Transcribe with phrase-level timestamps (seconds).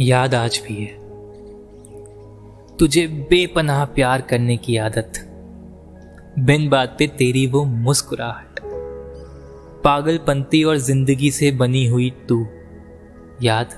[0.00, 0.92] याद आज भी है।
[2.76, 5.12] तुझे बेपनाह प्यार करने की आदत।
[6.38, 8.60] बिन बात पे तेरी वो मुस्कुराहट।
[9.84, 12.46] पागलपंती और ज़िंदगी से बनी हुई तू,
[13.42, 13.74] याद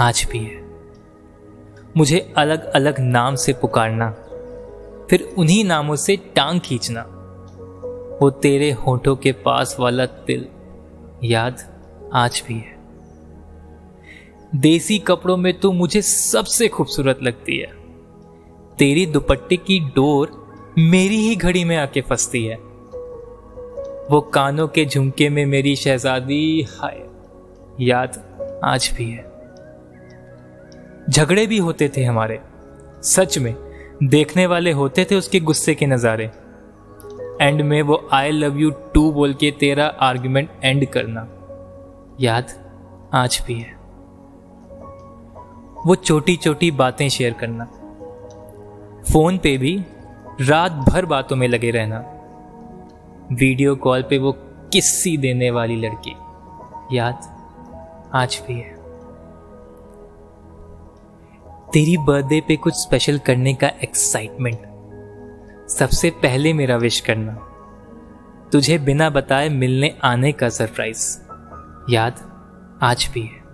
[0.00, 0.64] आज भी है।
[1.96, 4.10] मुझे अलग अलग नाम से पुकारना,
[5.10, 7.00] फिर उन्हीं नामों से टांग खींचना।
[8.22, 10.46] वो तेरे होठों के पास वाला तिल,
[11.24, 11.68] याद
[12.12, 12.75] आज भी है।
[14.52, 17.72] देसी कपड़ों में तो मुझे सबसे खूबसूरत लगती है।
[18.78, 22.56] तेरी दुपट्टे की डोर मेरी ही घड़ी में आके फंसती है।
[24.10, 27.02] वो कानों के झुमके में मेरी शहजादी, हाय,
[27.80, 28.22] याद
[28.64, 29.24] आज भी है।
[31.10, 32.40] झगड़े भी होते थे हमारे,
[33.04, 33.54] सच में,
[34.02, 36.30] देखने वाले होते थे उसके गुस्से के नज़ारे।
[37.42, 41.28] एंड में वो आई लव यू टू बोल के तेरा आर्ग्यूमेंट एंड करना,
[42.20, 42.52] याद
[43.14, 43.75] आज भी है।
[45.86, 47.64] वो छोटी छोटी बातें शेयर करना।
[49.12, 49.84] फ़ोन पे भी
[50.40, 51.98] रात भर बातों में लगे रहना।
[53.32, 54.32] वीडियो कॉल पे वो
[54.72, 56.16] किस्सी देने वाली लड़की।
[56.96, 57.36] याद?
[58.14, 58.76] आज भी है।
[61.72, 64.58] तेरी बर्थडे पे कुछ स्पेशल करने का एक्साइटमेंट
[65.68, 67.32] सबसे पहले मेरा विश करना।
[68.52, 71.18] तुझे बिना बताए मिलने आने का सरप्राइज़
[71.90, 72.30] याद?
[72.82, 73.45] आज भी है।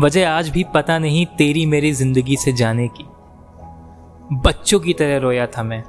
[0.00, 3.04] वजह आज भी पता नहीं तेरी मेरी ज़िंदगी से जाने की।
[4.42, 5.82] बच्चों की तरह रोया था मैं,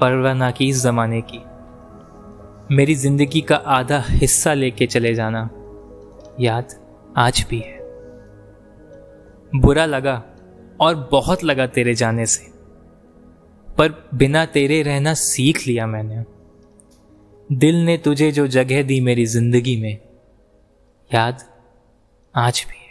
[0.00, 1.38] परवाह ना की इस जमाने की।
[2.70, 5.48] मेरी ज़िंदगी का आधा हिस्सा लेके चले जाना
[6.40, 6.74] याद
[7.18, 7.74] आज भी है।
[9.52, 10.22] बुरा लगा
[10.80, 12.46] और बहुत लगा तेरे जाने से,
[13.68, 16.24] पर बिना तेरे रहना सीख लिया मैंने।
[17.50, 19.98] दिल ने तुझे जो जगह दी मेरी ज़िंदगी में,
[21.10, 21.44] याद
[22.34, 22.85] आज भी